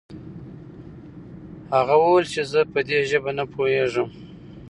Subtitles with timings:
[1.75, 4.09] هغه وويل چې زه په دې ژبه نه پوهېږم.